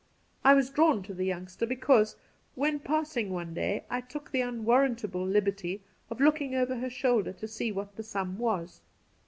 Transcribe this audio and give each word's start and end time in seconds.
I 0.43 0.55
was 0.55 0.71
drawn 0.71 1.03
to 1.03 1.13
the 1.13 1.25
youngster 1.27 1.67
because, 1.67 2.15
when 2.55 2.79
passing 2.79 3.29
one 3.29 3.53
day, 3.53 3.85
I 3.87 4.01
took 4.01 4.31
the 4.31 4.41
unwarrantable 4.41 5.23
liberty 5.27 5.83
of 6.09 6.19
looking 6.19 6.55
over 6.55 6.77
her 6.77 6.89
shoulder 6.89 7.33
to 7.33 7.47
see 7.47 7.71
what 7.71 7.95
the 7.97 8.01
sum 8.03 8.39
was. 8.39 8.81